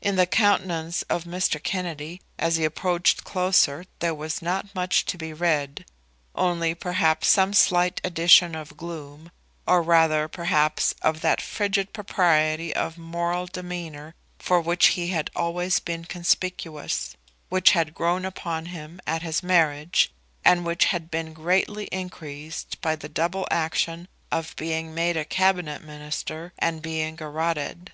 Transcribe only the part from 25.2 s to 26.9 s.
Cabinet Minister and